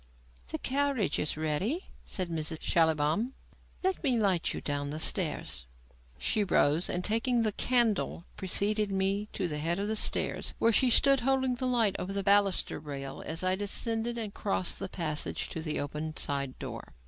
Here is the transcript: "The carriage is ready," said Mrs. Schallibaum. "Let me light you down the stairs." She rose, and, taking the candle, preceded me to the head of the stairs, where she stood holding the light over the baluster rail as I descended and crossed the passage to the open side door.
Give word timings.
"The 0.47 0.57
carriage 0.57 1.19
is 1.19 1.37
ready," 1.37 1.91
said 2.05 2.29
Mrs. 2.29 2.59
Schallibaum. 2.59 3.35
"Let 3.83 4.03
me 4.03 4.17
light 4.17 4.51
you 4.51 4.59
down 4.59 4.89
the 4.89 4.99
stairs." 4.99 5.67
She 6.17 6.43
rose, 6.43 6.89
and, 6.89 7.05
taking 7.05 7.43
the 7.43 7.51
candle, 7.51 8.25
preceded 8.35 8.89
me 8.89 9.29
to 9.33 9.47
the 9.47 9.59
head 9.59 9.77
of 9.77 9.87
the 9.87 9.95
stairs, 9.95 10.55
where 10.57 10.73
she 10.73 10.89
stood 10.89 11.19
holding 11.19 11.53
the 11.53 11.67
light 11.67 11.95
over 11.99 12.13
the 12.13 12.23
baluster 12.23 12.79
rail 12.79 13.21
as 13.23 13.43
I 13.43 13.55
descended 13.55 14.17
and 14.17 14.33
crossed 14.33 14.79
the 14.79 14.89
passage 14.89 15.49
to 15.49 15.61
the 15.61 15.79
open 15.79 16.17
side 16.17 16.57
door. 16.57 16.95